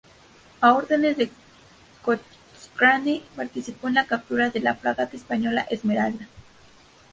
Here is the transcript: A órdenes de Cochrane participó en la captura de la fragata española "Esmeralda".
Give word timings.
A 0.61 0.73
órdenes 0.73 1.15
de 1.15 1.29
Cochrane 2.01 3.21
participó 3.35 3.87
en 3.87 3.93
la 3.93 4.07
captura 4.07 4.49
de 4.49 4.59
la 4.59 4.73
fragata 4.73 5.15
española 5.15 5.61
"Esmeralda". 5.69 6.27